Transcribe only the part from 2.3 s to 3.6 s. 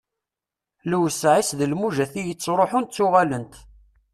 ittruḥun ttuɣalent.